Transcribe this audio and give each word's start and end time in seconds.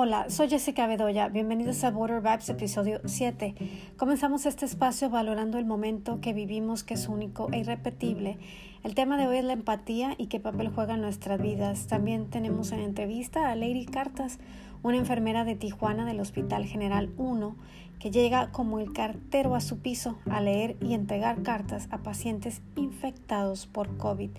Hola, 0.00 0.30
soy 0.30 0.48
Jessica 0.48 0.86
Bedoya. 0.86 1.26
Bienvenidos 1.26 1.82
a 1.82 1.90
Border 1.90 2.20
Vibes, 2.20 2.48
episodio 2.50 3.00
7. 3.04 3.56
Comenzamos 3.96 4.46
este 4.46 4.64
espacio 4.64 5.10
valorando 5.10 5.58
el 5.58 5.64
momento 5.64 6.20
que 6.20 6.32
vivimos, 6.32 6.84
que 6.84 6.94
es 6.94 7.08
único 7.08 7.48
e 7.50 7.58
irrepetible. 7.58 8.38
El 8.84 8.94
tema 8.94 9.18
de 9.18 9.26
hoy 9.26 9.38
es 9.38 9.44
la 9.44 9.54
empatía 9.54 10.14
y 10.16 10.28
qué 10.28 10.38
papel 10.38 10.68
juega 10.68 10.94
en 10.94 11.00
nuestras 11.00 11.42
vidas. 11.42 11.88
También 11.88 12.30
tenemos 12.30 12.70
en 12.70 12.78
entrevista 12.78 13.50
a 13.50 13.56
Lady 13.56 13.86
Cartas, 13.86 14.38
una 14.84 14.98
enfermera 14.98 15.44
de 15.44 15.56
Tijuana 15.56 16.04
del 16.04 16.20
Hospital 16.20 16.64
General 16.66 17.10
1, 17.16 17.56
que 17.98 18.12
llega 18.12 18.52
como 18.52 18.78
el 18.78 18.92
cartero 18.92 19.56
a 19.56 19.60
su 19.60 19.80
piso 19.80 20.16
a 20.30 20.40
leer 20.40 20.76
y 20.80 20.94
entregar 20.94 21.42
cartas 21.42 21.88
a 21.90 21.98
pacientes 22.04 22.62
infectados 22.76 23.66
por 23.66 23.96
COVID. 23.96 24.30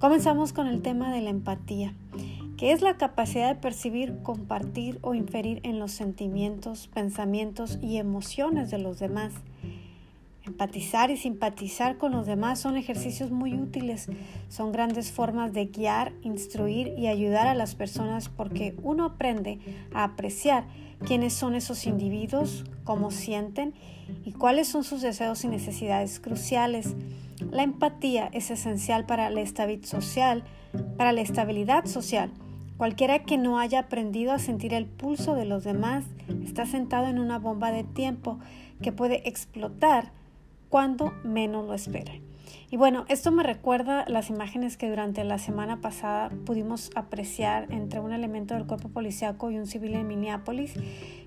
Comenzamos 0.00 0.52
con 0.52 0.66
el 0.66 0.82
tema 0.82 1.12
de 1.12 1.20
la 1.20 1.30
empatía 1.30 1.94
que 2.60 2.72
es 2.72 2.82
la 2.82 2.98
capacidad 2.98 3.48
de 3.48 3.58
percibir, 3.58 4.18
compartir 4.22 4.98
o 5.00 5.14
inferir 5.14 5.60
en 5.62 5.78
los 5.78 5.92
sentimientos, 5.92 6.88
pensamientos 6.88 7.78
y 7.80 7.96
emociones 7.96 8.70
de 8.70 8.76
los 8.76 8.98
demás. 8.98 9.32
Empatizar 10.44 11.10
y 11.10 11.16
simpatizar 11.16 11.96
con 11.96 12.12
los 12.12 12.26
demás 12.26 12.60
son 12.60 12.76
ejercicios 12.76 13.30
muy 13.30 13.54
útiles, 13.54 14.10
son 14.50 14.72
grandes 14.72 15.10
formas 15.10 15.54
de 15.54 15.64
guiar, 15.64 16.12
instruir 16.20 16.92
y 16.98 17.06
ayudar 17.06 17.46
a 17.46 17.54
las 17.54 17.74
personas 17.74 18.28
porque 18.28 18.76
uno 18.82 19.06
aprende 19.06 19.58
a 19.94 20.04
apreciar 20.04 20.66
quiénes 21.06 21.32
son 21.32 21.54
esos 21.54 21.86
individuos, 21.86 22.66
cómo 22.84 23.10
sienten 23.10 23.72
y 24.22 24.32
cuáles 24.32 24.68
son 24.68 24.84
sus 24.84 25.00
deseos 25.00 25.44
y 25.44 25.48
necesidades 25.48 26.20
cruciales. 26.20 26.94
La 27.50 27.62
empatía 27.62 28.28
es 28.34 28.50
esencial 28.50 29.06
para 29.06 29.30
la 29.30 29.40
estabilidad 29.40 29.86
social, 29.86 30.44
para 30.98 31.12
la 31.12 31.22
estabilidad 31.22 31.86
social 31.86 32.30
Cualquiera 32.80 33.18
que 33.18 33.36
no 33.36 33.58
haya 33.58 33.80
aprendido 33.80 34.32
a 34.32 34.38
sentir 34.38 34.72
el 34.72 34.86
pulso 34.86 35.34
de 35.34 35.44
los 35.44 35.64
demás 35.64 36.06
está 36.42 36.64
sentado 36.64 37.08
en 37.08 37.18
una 37.18 37.38
bomba 37.38 37.72
de 37.72 37.84
tiempo 37.84 38.38
que 38.80 38.90
puede 38.90 39.28
explotar 39.28 40.12
cuando 40.70 41.12
menos 41.22 41.66
lo 41.66 41.74
espere. 41.74 42.22
Y 42.70 42.78
bueno, 42.78 43.04
esto 43.08 43.32
me 43.32 43.42
recuerda 43.42 44.06
las 44.08 44.30
imágenes 44.30 44.78
que 44.78 44.88
durante 44.88 45.24
la 45.24 45.36
semana 45.36 45.82
pasada 45.82 46.30
pudimos 46.46 46.90
apreciar 46.94 47.70
entre 47.70 48.00
un 48.00 48.14
elemento 48.14 48.54
del 48.54 48.64
cuerpo 48.64 48.88
policiaco 48.88 49.50
y 49.50 49.58
un 49.58 49.66
civil 49.66 49.92
en 49.92 50.08
Minneapolis 50.08 50.72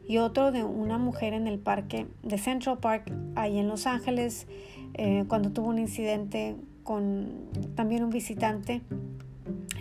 y 0.08 0.18
otro 0.18 0.52
de 0.52 0.64
una 0.64 0.98
mujer 0.98 1.34
en 1.34 1.46
el 1.46 1.60
parque 1.60 2.08
de 2.24 2.40
Central 2.40 2.80
Park, 2.80 3.14
ahí 3.36 3.60
en 3.60 3.68
Los 3.68 3.86
Ángeles, 3.86 4.48
eh, 4.96 5.26
cuando 5.28 5.52
tuvo 5.52 5.68
un 5.68 5.78
incidente 5.78 6.56
con 6.84 7.30
también 7.76 8.04
un 8.04 8.10
visitante 8.10 8.82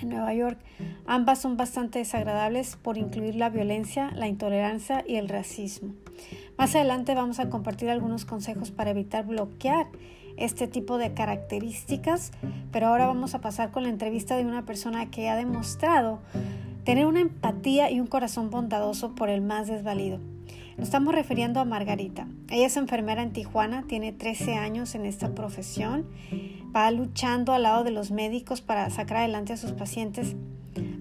en 0.02 0.10
Nueva 0.10 0.34
York. 0.34 0.58
Ambas 1.06 1.40
son 1.40 1.56
bastante 1.56 1.98
desagradables 1.98 2.76
por 2.76 2.98
incluir 2.98 3.36
la 3.36 3.48
violencia, 3.48 4.10
la 4.14 4.28
intolerancia 4.28 5.04
y 5.06 5.16
el 5.16 5.28
racismo. 5.28 5.94
Más 6.58 6.74
adelante 6.74 7.14
vamos 7.14 7.38
a 7.38 7.48
compartir 7.48 7.90
algunos 7.90 8.24
consejos 8.24 8.70
para 8.70 8.90
evitar 8.90 9.26
bloquear 9.26 9.86
este 10.36 10.66
tipo 10.66 10.98
de 10.98 11.12
características, 11.12 12.32
pero 12.70 12.88
ahora 12.88 13.06
vamos 13.06 13.34
a 13.34 13.40
pasar 13.40 13.70
con 13.70 13.82
la 13.82 13.88
entrevista 13.88 14.36
de 14.36 14.44
una 14.44 14.64
persona 14.64 15.10
que 15.10 15.28
ha 15.28 15.36
demostrado 15.36 16.20
tener 16.84 17.06
una 17.06 17.20
empatía 17.20 17.90
y 17.90 18.00
un 18.00 18.06
corazón 18.06 18.50
bondadoso 18.50 19.14
por 19.14 19.28
el 19.28 19.40
más 19.40 19.68
desvalido. 19.68 20.18
Nos 20.76 20.88
estamos 20.88 21.14
refiriendo 21.14 21.60
a 21.60 21.64
Margarita. 21.64 22.26
Ella 22.50 22.66
es 22.66 22.76
enfermera 22.76 23.22
en 23.22 23.32
Tijuana, 23.32 23.84
tiene 23.86 24.12
13 24.12 24.54
años 24.54 24.94
en 24.94 25.04
esta 25.04 25.34
profesión, 25.34 26.06
va 26.74 26.90
luchando 26.90 27.52
al 27.52 27.64
lado 27.64 27.84
de 27.84 27.90
los 27.90 28.10
médicos 28.10 28.60
para 28.60 28.88
sacar 28.90 29.18
adelante 29.18 29.52
a 29.52 29.56
sus 29.56 29.72
pacientes. 29.72 30.36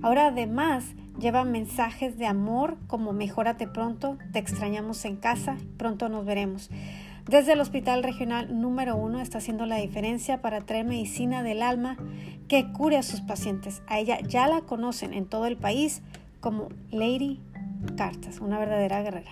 Ahora 0.02 0.28
además 0.28 0.86
lleva 1.20 1.44
mensajes 1.44 2.18
de 2.18 2.26
amor 2.26 2.78
como 2.88 3.14
mejórate 3.14 3.68
pronto, 3.68 4.18
te 4.34 4.40
extrañamos 4.40 5.06
en 5.06 5.18
casa, 5.18 5.58
pronto 5.78 6.10
nos 6.10 6.26
veremos. 6.26 6.70
Desde 7.28 7.54
el 7.54 7.62
Hospital 7.62 8.04
Regional 8.04 8.60
número 8.60 8.96
1 8.96 9.22
está 9.22 9.38
haciendo 9.38 9.66
la 9.66 9.78
diferencia 9.78 10.42
para 10.42 10.62
traer 10.62 10.86
medicina 10.86 11.44
del 11.44 11.62
alma 11.62 11.98
que 12.48 12.72
cure 12.74 12.98
a 12.98 13.04
sus 13.04 13.22
pacientes. 13.22 13.84
A 13.88 14.00
ella 14.00 14.20
ya 14.22 14.48
la 14.48 14.62
conocen 14.62 15.14
en 15.14 15.26
todo 15.26 15.46
el 15.46 15.56
país 15.56 16.02
como 16.40 16.70
Lady 16.90 17.40
Cartas, 17.96 18.40
una 18.40 18.58
verdadera 18.58 19.04
guerrera. 19.04 19.32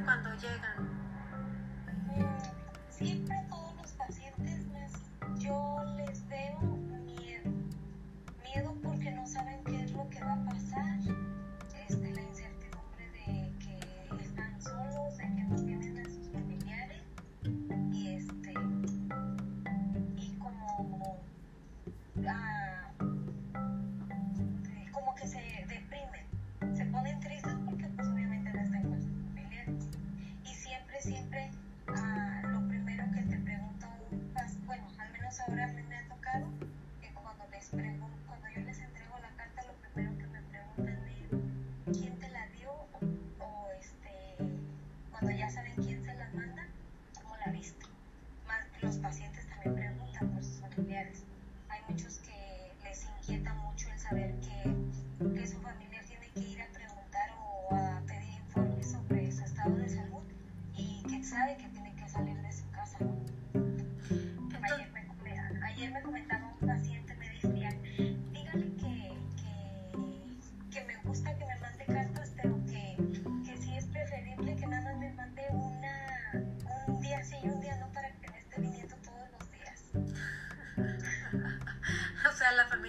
cuando 0.00 0.30
llegan? 0.40 0.91
Sus 50.40 50.60
familiares. 50.60 51.22
Hay 51.68 51.80
muchos 51.88 52.18
que 52.20 52.72
les 52.84 53.06
inquieta 53.18 53.54
mucho 53.54 53.88
el 53.92 53.98
saber 53.98 54.34
que, 54.40 54.68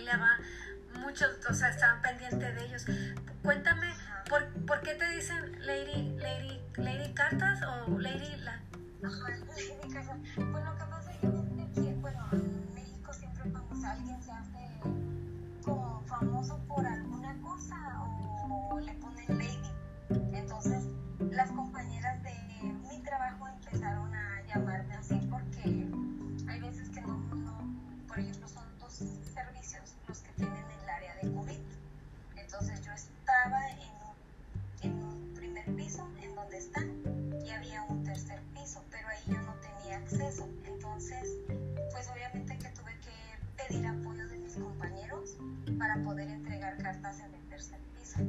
familia 0.03 0.17
va, 0.17 0.99
muchos, 0.99 1.29
o 1.49 1.53
sea, 1.53 1.69
están 1.69 2.01
pendientes 2.01 2.55
de 2.55 2.65
ellos. 2.65 2.85
Cuéntame, 3.41 3.93
¿por, 4.29 4.47
por 4.65 4.81
qué 4.81 4.95
te 4.95 5.09
dicen 5.09 5.65
Lady, 5.65 6.15
Lady, 6.17 6.61
Lady 6.77 7.13
Cartas 7.13 7.61
o 7.63 7.99
Lady 7.99 8.35
la... 8.37 8.61
Ajá, 9.03 9.33
en 9.35 9.87
mi 9.87 9.93
casa. 9.93 10.17
Pues 10.35 10.65
lo 10.65 10.75
que 10.75 11.91
bueno, 12.01 12.29
en 12.31 12.73
México 12.73 13.13
siempre 13.13 13.51
cuando 13.51 13.87
alguien 13.87 14.23
se 14.23 14.31
hace 14.31 14.72
Entonces, 40.93 41.37
pues 41.91 42.07
obviamente 42.13 42.55
que 42.59 42.69
tuve 42.69 42.95
que 42.99 43.63
pedir 43.63 43.87
apoyo 43.87 44.27
de 44.27 44.37
mis 44.37 44.53
compañeros 44.53 45.37
para 45.79 45.99
poder 46.03 46.29
entregar 46.29 46.77
cartas 46.77 47.19
en 47.19 47.33
el 47.33 47.41
tercer 47.49 47.79
piso. 47.97 48.19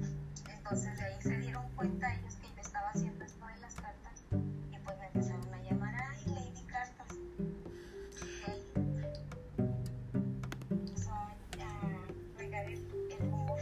Entonces 0.48 0.96
de 0.96 1.04
ahí 1.04 1.20
se 1.20 1.36
dieron 1.40 1.68
cuenta 1.76 2.14
ellos 2.14 2.36
que 2.36 2.46
yo 2.56 2.62
estaba 2.62 2.88
haciendo 2.88 3.22
esto 3.22 3.46
de 3.46 3.58
las 3.60 3.74
cartas 3.74 4.24
y 4.32 4.78
pues 4.78 4.98
me 4.98 5.06
empezaron 5.08 5.52
a 5.52 5.58
llamar, 5.62 5.94
ay, 6.08 6.24
Lady 6.24 6.64
Cartas. 6.66 7.18
Y 10.70 10.72
empezó 10.72 11.12
a, 11.12 11.36
el, 12.38 13.20
rumor. 13.20 13.60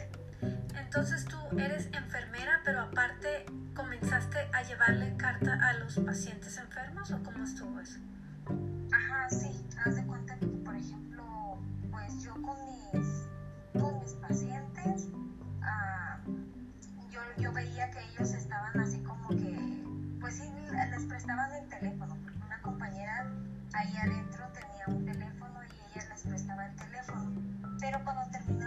Entonces 0.78 1.24
tú 1.24 1.58
eres 1.58 1.86
enfermera, 1.86 2.60
pero 2.64 2.82
aparte 2.82 3.46
comenzaste 3.74 4.38
a 4.52 4.62
llevarle 4.62 5.16
carta 5.16 5.58
a 5.60 5.72
los 5.72 5.98
pacientes 5.98 6.56
enfermos 6.56 7.10
o 7.10 7.20
cómo 7.24 7.42
estuvo 7.42 7.80
eso? 7.80 7.98
Ajá, 9.12 9.28
sí, 9.28 9.66
haz 9.84 9.94
de 9.96 10.06
cuenta 10.06 10.34
que, 10.36 10.46
por 10.46 10.74
ejemplo, 10.74 11.22
pues 11.90 12.22
yo 12.22 12.32
con 12.40 12.56
mis, 12.64 13.28
con 13.78 13.98
mis 13.98 14.12
pacientes, 14.14 15.08
ah, 15.60 16.16
yo, 17.10 17.20
yo 17.38 17.52
veía 17.52 17.90
que 17.90 18.02
ellos 18.04 18.32
estaban 18.32 18.80
así 18.80 18.98
como 19.02 19.28
que, 19.28 19.84
pues 20.18 20.36
sí, 20.38 20.50
les 20.90 21.04
prestaban 21.04 21.52
el 21.52 21.68
teléfono, 21.68 22.16
porque 22.22 22.38
una 22.38 22.62
compañera 22.62 23.30
ahí 23.74 23.94
adentro 23.98 24.46
tenía 24.54 24.86
un 24.86 25.04
teléfono 25.04 25.60
y 25.62 25.98
ella 25.98 26.08
les 26.08 26.22
prestaba 26.22 26.66
el 26.66 26.74
teléfono. 26.76 27.32
Pero 27.80 28.02
cuando 28.04 28.30
terminaba 28.30 28.61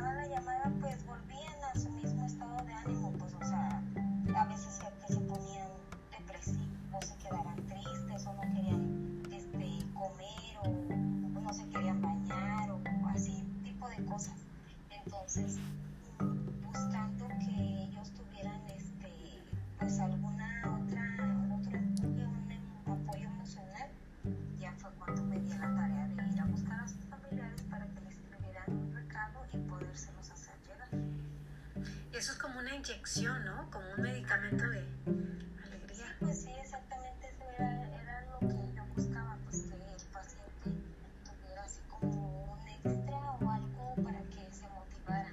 eso 32.18 32.32
es 32.32 32.38
como 32.38 32.60
una 32.60 32.74
inyección, 32.76 33.44
¿no? 33.46 33.70
Como 33.72 33.86
un 33.96 34.02
medicamento 34.02 34.68
de 34.70 34.82
Sí, 34.82 35.62
alegría. 35.64 36.16
pues 36.20 36.42
sí, 36.42 36.50
exactamente 36.62 37.28
eso 37.28 37.44
era, 37.58 38.02
era 38.02 38.22
lo 38.32 38.40
que 38.40 38.76
yo 38.76 38.84
buscaba, 38.96 39.38
pues 39.46 39.62
que 39.64 39.74
el 39.76 40.08
paciente 40.12 40.82
tuviera 41.24 41.64
así 41.64 41.80
como 41.90 42.54
un 42.54 42.68
extra 42.68 43.18
o 43.18 43.50
algo 43.52 43.96
para 44.04 44.20
que 44.20 44.50
se 44.54 44.68
motivara. 44.70 45.30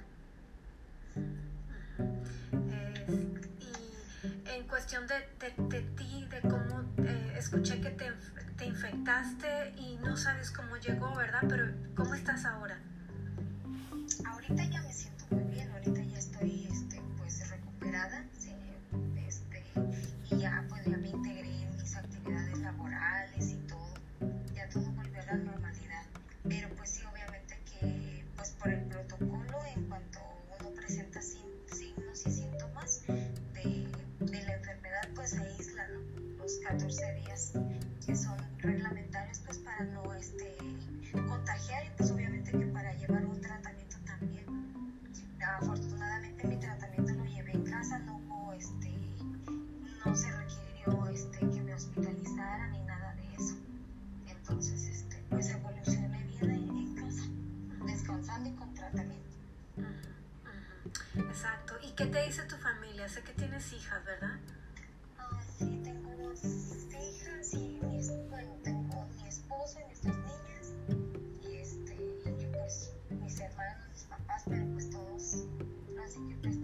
Eh, 2.71 3.41
y 3.59 4.49
en 4.49 4.67
cuestión 4.67 5.07
de, 5.07 5.15
de, 5.39 5.53
de 5.69 5.81
ti, 5.95 6.27
de 6.29 6.41
cómo 6.41 6.83
eh, 6.97 7.35
escuché 7.37 7.79
que 7.81 7.89
te, 7.91 8.11
te 8.57 8.65
infectaste 8.65 9.73
y 9.77 9.95
no 9.97 10.15
sabes 10.17 10.51
cómo 10.51 10.77
llegó, 10.77 11.15
¿verdad? 11.15 11.41
Pero 11.47 11.65
¿cómo 11.95 12.13
estás 12.13 12.45
ahora? 12.45 12.77
Ahorita 14.25 14.63
ya 14.65 14.81
me 14.81 14.93
siento 14.93 15.12
por 28.63 28.71
el 28.71 28.81
protocolo, 28.85 29.65
en 29.75 29.89
¿Y 61.93 61.95
qué 61.95 62.05
te 62.07 62.25
dice 62.25 62.41
tu 62.45 62.55
familia? 62.55 63.07
Sé 63.07 63.21
que 63.21 63.33
tienes 63.33 63.71
hijas, 63.71 64.03
¿verdad? 64.03 64.39
Ah, 65.19 65.39
sí, 65.59 65.79
tengo 65.83 66.09
dos 66.23 66.43
hijas 66.43 67.53
y 67.53 67.77
bueno, 68.31 68.49
tengo 68.63 69.05
mi 69.15 69.27
esposo 69.27 69.77
y 69.79 69.89
mis 69.89 70.01
dos 70.01 70.17
niñas 70.17 70.73
y 71.43 71.55
este 71.55 71.93
y 71.93 72.45
pues 72.51 72.93
mis 73.11 73.39
hermanos, 73.39 73.87
mis 73.91 74.03
papás, 74.05 74.41
pero 74.49 74.65
pues 74.73 74.89
todos, 74.89 75.45
así 76.03 76.19
que 76.29 76.33
estamos 76.33 76.62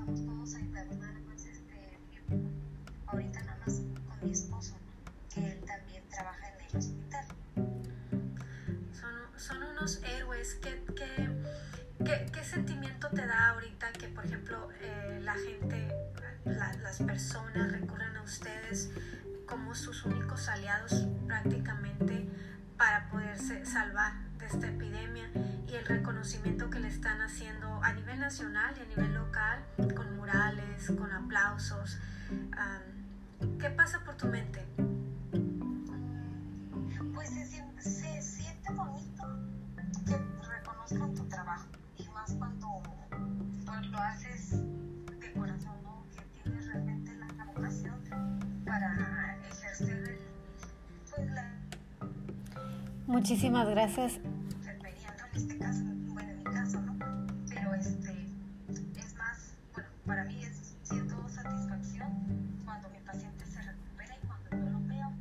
prácticamente 21.25 22.29
para 22.77 23.09
poderse 23.09 23.65
salvar 23.65 24.13
de 24.38 24.45
esta 24.45 24.67
epidemia 24.67 25.29
y 25.67 25.73
el 25.73 25.85
reconocimiento 25.85 26.69
que 26.69 26.79
le 26.79 26.88
están 26.88 27.21
haciendo 27.21 27.83
a 27.83 27.93
nivel 27.93 28.19
nacional 28.19 28.73
y 28.77 28.81
a 28.81 28.85
nivel 28.85 29.13
local 29.13 29.63
con 29.95 30.15
murales, 30.15 30.91
con 30.97 31.11
aplausos? 31.11 31.99
Am, 32.51 33.57
¿Qué 33.57 33.69
pasa 33.69 33.99
por 34.05 34.15
tu 34.15 34.27
mente? 34.27 34.65
Pues 37.13 37.29
se, 37.29 37.81
se 37.81 38.21
siente 38.21 38.71
bonito 38.73 39.23
que 40.05 40.17
reconozcan 40.47 41.15
tu 41.15 41.27
trabajo 41.27 41.67
y 41.97 42.07
más 42.09 42.31
cuando 42.33 42.67
lo 43.91 43.97
haces 43.97 44.51
de 44.51 45.33
corazón, 45.33 45.83
¿no? 45.83 46.05
que 46.15 46.41
tienes 46.41 46.65
realmente 46.67 47.15
la 47.15 47.45
vocación 47.45 47.99
para 48.65 49.18
Muchísimas 53.09 53.67
gracias. 53.67 54.19
este 55.33 55.57
caso, 55.57 55.81
bueno, 56.13 56.29
en 56.29 56.37
mi 56.37 56.43
caso, 56.43 56.79
¿no? 56.79 56.95
Pero 57.49 57.73
este, 57.73 58.27
es 58.69 59.15
más, 59.15 59.55
bueno, 59.73 59.89
para 60.05 60.25
mí 60.25 60.35
es 60.43 60.77
siento 60.83 61.15
satisfacción 61.27 62.07
cuando 62.63 62.87
mi 62.89 62.99
paciente 62.99 63.45
se 63.47 63.63
recupera 63.63 64.15
y 64.15 64.27
cuando 64.27 64.63
yo 64.63 64.79
lo 64.79 64.87
veo. 64.87 65.11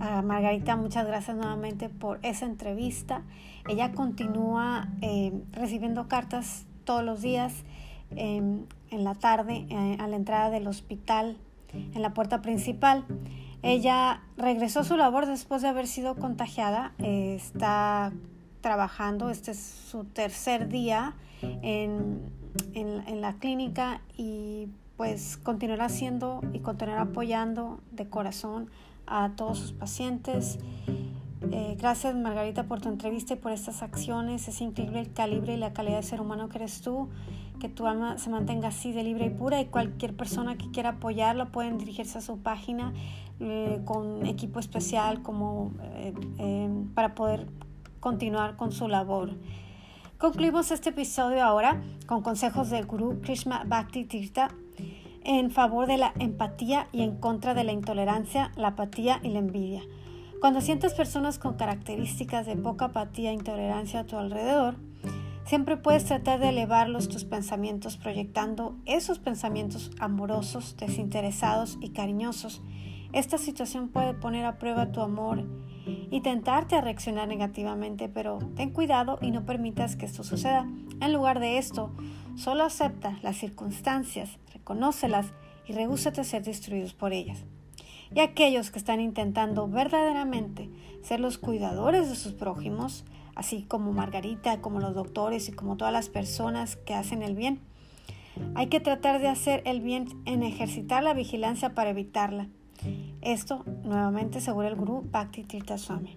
A 0.00 0.22
Margarita, 0.22 0.76
muchas 0.76 1.06
gracias 1.06 1.36
nuevamente 1.36 1.90
por 1.90 2.18
esa 2.22 2.46
entrevista. 2.46 3.20
Ella 3.68 3.92
continúa 3.92 4.88
eh, 5.02 5.34
recibiendo 5.52 6.08
cartas 6.08 6.64
todos 6.84 7.04
los 7.04 7.20
días 7.20 7.52
eh, 8.12 8.38
en 8.90 9.04
la 9.04 9.14
tarde 9.14 9.66
eh, 9.68 9.98
a 10.00 10.08
la 10.08 10.16
entrada 10.16 10.48
del 10.48 10.66
hospital 10.66 11.36
en 11.74 12.00
la 12.00 12.14
puerta 12.14 12.40
principal. 12.40 13.04
Ella 13.62 14.22
regresó 14.36 14.80
a 14.80 14.84
su 14.84 14.96
labor 14.96 15.26
después 15.26 15.62
de 15.62 15.68
haber 15.68 15.86
sido 15.86 16.14
contagiada. 16.16 16.92
Eh, 16.98 17.34
está 17.36 18.12
trabajando, 18.60 19.30
este 19.30 19.52
es 19.52 19.60
su 19.60 20.04
tercer 20.04 20.68
día 20.68 21.14
en, 21.40 22.32
en, 22.74 23.20
la 23.20 23.34
clínica 23.34 24.00
y 24.16 24.68
pues 24.96 25.36
continuará 25.36 25.86
haciendo 25.86 26.40
y 26.52 26.60
continuará 26.60 27.02
apoyando 27.02 27.80
de 27.92 28.08
corazón 28.08 28.70
a 29.06 29.32
todos 29.36 29.58
sus 29.58 29.72
pacientes. 29.72 30.58
Eh, 31.52 31.76
gracias 31.78 32.16
Margarita 32.16 32.64
por 32.64 32.80
tu 32.80 32.88
entrevista 32.88 33.34
y 33.34 33.36
por 33.36 33.52
estas 33.52 33.82
acciones. 33.82 34.48
Es 34.48 34.60
increíble 34.60 35.00
el 35.00 35.12
calibre 35.12 35.54
y 35.54 35.56
la 35.58 35.72
calidad 35.72 35.98
de 35.98 36.02
ser 36.02 36.20
humano 36.20 36.48
que 36.48 36.58
eres 36.58 36.80
tú. 36.80 37.08
Que 37.60 37.68
tu 37.68 37.86
alma 37.86 38.18
se 38.18 38.28
mantenga 38.28 38.68
así 38.68 38.92
de 38.92 39.02
libre 39.02 39.26
y 39.26 39.30
pura 39.30 39.60
y 39.60 39.66
cualquier 39.66 40.14
persona 40.14 40.58
que 40.58 40.70
quiera 40.70 40.90
apoyarla 40.90 41.46
pueden 41.46 41.78
dirigirse 41.78 42.18
a 42.18 42.20
su 42.20 42.38
página 42.38 42.92
eh, 43.40 43.80
con 43.84 44.26
equipo 44.26 44.60
especial 44.60 45.22
como 45.22 45.72
eh, 45.82 46.14
eh, 46.38 46.70
para 46.94 47.14
poder 47.14 47.46
continuar 48.00 48.56
con 48.56 48.72
su 48.72 48.88
labor. 48.88 49.30
Concluimos 50.18 50.70
este 50.70 50.90
episodio 50.90 51.44
ahora 51.44 51.82
con 52.06 52.22
consejos 52.22 52.70
del 52.70 52.86
gurú 52.86 53.20
Krishna 53.20 53.64
Bhakti 53.66 54.04
Tirtha 54.04 54.48
en 55.26 55.50
favor 55.50 55.86
de 55.86 55.98
la 55.98 56.12
empatía 56.20 56.86
y 56.92 57.02
en 57.02 57.16
contra 57.16 57.52
de 57.52 57.64
la 57.64 57.72
intolerancia, 57.72 58.52
la 58.56 58.68
apatía 58.68 59.20
y 59.24 59.30
la 59.30 59.40
envidia. 59.40 59.82
Cuando 60.40 60.60
sientes 60.60 60.94
personas 60.94 61.38
con 61.40 61.54
características 61.54 62.46
de 62.46 62.56
poca 62.56 62.86
apatía 62.86 63.30
e 63.30 63.34
intolerancia 63.34 64.00
a 64.00 64.04
tu 64.04 64.16
alrededor, 64.16 64.76
siempre 65.44 65.76
puedes 65.76 66.04
tratar 66.04 66.38
de 66.38 66.50
elevarlos 66.50 67.08
tus 67.08 67.24
pensamientos 67.24 67.96
proyectando 67.96 68.76
esos 68.86 69.18
pensamientos 69.18 69.90
amorosos, 69.98 70.76
desinteresados 70.76 71.76
y 71.80 71.90
cariñosos. 71.90 72.62
Esta 73.12 73.38
situación 73.38 73.88
puede 73.88 74.14
poner 74.14 74.44
a 74.44 74.58
prueba 74.58 74.92
tu 74.92 75.00
amor 75.00 75.44
y 76.10 76.20
tentarte 76.20 76.76
a 76.76 76.80
reaccionar 76.80 77.28
negativamente, 77.28 78.08
pero 78.08 78.38
ten 78.56 78.70
cuidado 78.70 79.18
y 79.20 79.30
no 79.30 79.44
permitas 79.44 79.96
que 79.96 80.06
esto 80.06 80.24
suceda. 80.24 80.66
En 81.00 81.12
lugar 81.12 81.40
de 81.40 81.58
esto, 81.58 81.92
solo 82.34 82.64
acepta 82.64 83.18
las 83.22 83.36
circunstancias, 83.36 84.38
reconócelas 84.52 85.32
y 85.66 85.72
rehúsate 85.72 86.20
a 86.20 86.24
ser 86.24 86.42
destruidos 86.42 86.94
por 86.94 87.12
ellas. 87.12 87.44
Y 88.14 88.20
aquellos 88.20 88.70
que 88.70 88.78
están 88.78 89.00
intentando 89.00 89.68
verdaderamente 89.68 90.70
ser 91.02 91.20
los 91.20 91.38
cuidadores 91.38 92.08
de 92.08 92.14
sus 92.14 92.32
prójimos, 92.32 93.04
así 93.34 93.62
como 93.62 93.92
Margarita, 93.92 94.60
como 94.60 94.80
los 94.80 94.94
doctores 94.94 95.48
y 95.48 95.52
como 95.52 95.76
todas 95.76 95.92
las 95.92 96.08
personas 96.08 96.76
que 96.76 96.94
hacen 96.94 97.22
el 97.22 97.34
bien, 97.34 97.60
hay 98.54 98.66
que 98.68 98.80
tratar 98.80 99.20
de 99.20 99.28
hacer 99.28 99.62
el 99.64 99.80
bien 99.80 100.08
en 100.24 100.42
ejercitar 100.42 101.02
la 101.02 101.14
vigilancia 101.14 101.74
para 101.74 101.90
evitarla. 101.90 102.48
Esto 103.20 103.64
nuevamente 103.84 104.40
según 104.40 104.64
el 104.66 104.76
gurú 104.76 105.04
Bhakti 105.10 105.42
Tirtha 105.44 105.78
Swami. 105.78 106.16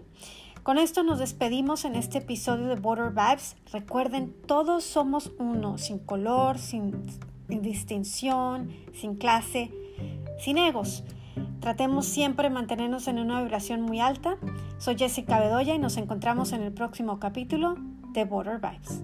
Con 0.64 0.78
esto 0.78 1.04
nos 1.04 1.20
despedimos 1.20 1.86
en 1.86 1.96
este 1.96 2.20
episodio 2.20 2.68
de 2.68 2.76
Border 2.76 3.12
Vibes. 3.12 3.56
Recuerden, 3.72 4.36
todos 4.46 4.84
somos 4.84 5.32
uno, 5.40 5.78
sin 5.78 6.00
color, 6.00 6.60
sin 6.60 7.06
distinción, 7.48 8.70
sin 8.94 9.16
clase, 9.16 9.72
sin 10.40 10.58
egos. 10.58 11.04
Tratemos 11.60 12.06
siempre 12.06 12.50
de 12.50 12.54
mantenernos 12.54 13.08
en 13.08 13.20
una 13.20 13.42
vibración 13.42 13.82
muy 13.82 14.00
alta. 14.00 14.38
Soy 14.78 14.98
Jessica 14.98 15.40
Bedoya 15.40 15.74
y 15.74 15.80
nos 15.80 15.98
encontramos 15.98 16.52
en 16.52 16.62
el 16.62 16.72
próximo 16.72 17.20
capítulo 17.20 17.76
de 18.14 18.26
Border 18.26 18.60
Vibes. 18.60 19.02